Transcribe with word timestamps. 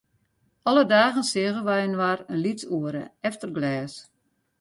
Alle 0.69 0.83
dagen 0.95 1.25
seagen 1.31 1.65
wy 1.67 1.77
inoar 1.87 2.19
in 2.33 2.41
lyts 2.43 2.65
oere, 2.77 3.03
efter 3.29 3.49
glês. 3.57 3.93